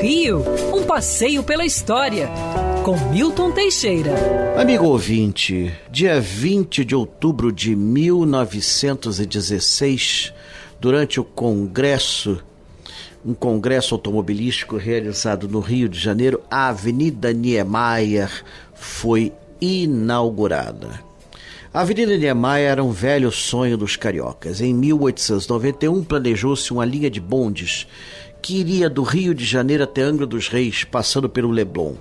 [0.00, 0.42] Rio,
[0.74, 2.28] um passeio pela história,
[2.84, 4.14] com Milton Teixeira.
[4.56, 10.32] Amigo ouvinte, dia 20 de outubro de 1916,
[10.80, 12.40] durante o Congresso,
[13.24, 18.30] um congresso automobilístico realizado no Rio de Janeiro, a Avenida Niemeyer
[18.74, 21.04] foi inaugurada.
[21.74, 24.60] A Avenida Niemeyer era um velho sonho dos cariocas.
[24.60, 27.88] Em 1891, planejou-se uma linha de bondes
[28.46, 31.94] que iria do Rio de Janeiro até Angra dos Reis, passando pelo Leblon.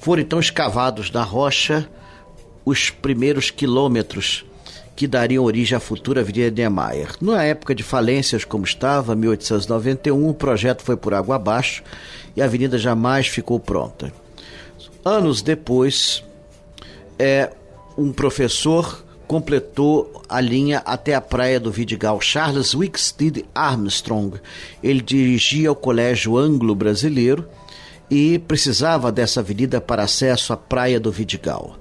[0.00, 1.88] Foram então escavados na rocha
[2.64, 4.44] os primeiros quilômetros
[4.96, 7.14] que dariam origem à futura Avenida Niemeyer.
[7.20, 11.84] Na época de falências como estava, 1891, o projeto foi por água abaixo
[12.34, 14.12] e a avenida jamais ficou pronta.
[15.04, 16.24] Anos depois,
[17.16, 17.52] é,
[17.96, 22.20] um professor completou a linha até a praia do Vidigal.
[22.20, 24.40] Charles Wicksteed Armstrong.
[24.82, 27.48] Ele dirigia o Colégio Anglo-Brasileiro
[28.10, 31.76] e precisava dessa avenida para acesso à praia do Vidigal.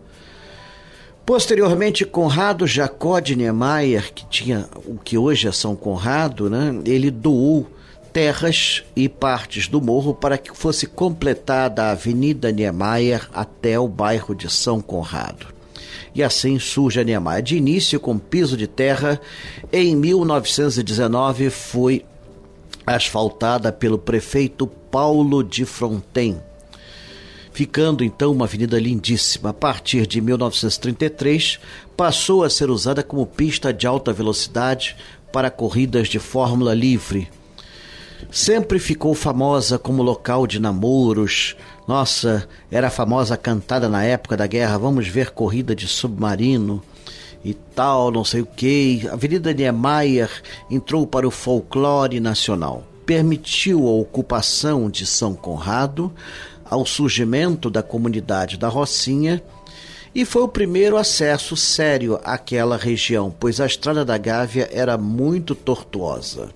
[1.25, 7.09] Posteriormente, Conrado Jacó de Niemeyer, que tinha o que hoje é São Conrado, né, ele
[7.09, 7.67] doou
[8.13, 14.35] terras e partes do morro para que fosse completada a Avenida Niemeyer até o bairro
[14.35, 15.54] de São Conrado.
[16.15, 17.43] E assim surge a Niemeyer.
[17.43, 19.21] De início, com piso de terra,
[19.71, 22.05] em 1919 foi
[22.87, 26.39] asfaltada pelo prefeito Paulo de Fronten
[27.55, 29.51] ficando então uma avenida lindíssima.
[29.51, 31.57] A partir de 1933,
[31.95, 34.97] passou a ser usada como pista de alta velocidade
[35.31, 37.29] para corridas de Fórmula Livre.
[38.31, 41.55] Sempre ficou famosa como local de namoros.
[41.87, 44.77] Nossa, era famosa cantada na época da guerra.
[44.77, 46.81] Vamos ver corrida de submarino
[47.43, 49.07] e tal, não sei o que.
[49.09, 50.29] A Avenida Niemeyer
[50.69, 52.83] entrou para o folclore nacional.
[53.05, 56.11] Permitiu a ocupação de São Conrado,
[56.69, 59.41] ao surgimento da comunidade da Rocinha
[60.13, 65.53] e foi o primeiro acesso sério àquela região, pois a Estrada da Gávea era muito
[65.53, 66.49] tortuosa.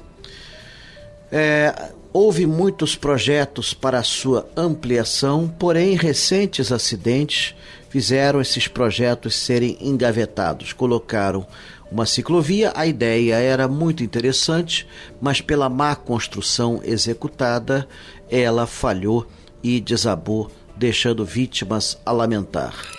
[1.32, 7.56] É, houve muitos projetos para sua ampliação, porém recentes acidentes
[7.90, 10.74] fizeram esses projetos serem engavetados.
[10.74, 11.46] Colocaram
[11.92, 14.88] uma ciclovia, a ideia era muito interessante,
[15.20, 17.88] mas pela má construção executada,
[18.30, 19.26] ela falhou
[19.64, 22.99] e desabou, deixando vítimas a lamentar.